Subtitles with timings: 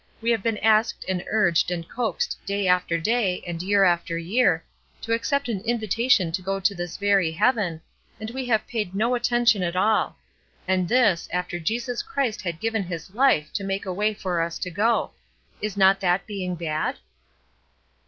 [0.19, 4.63] We have been asked and urged and coaxed day after day, and year after year,
[5.01, 7.81] to accept an invitation to go to this very heaven,
[8.19, 10.17] and we have paid no attention at all;
[10.67, 14.57] and this, after Jesus Christ had given His life to make a way for us
[14.65, 15.11] to go.
[15.61, 16.97] Is not that being bad?"